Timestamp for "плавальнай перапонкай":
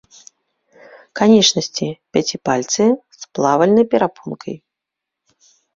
3.37-4.55